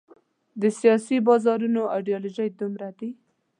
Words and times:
د 0.61 0.63
سیاسي 0.79 1.17
بازارونو 1.27 1.81
ایډیالوژۍ 1.95 2.49
دومره 2.59 2.89
دي. 2.99 3.09